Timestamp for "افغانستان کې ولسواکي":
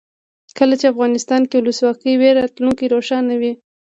0.93-2.13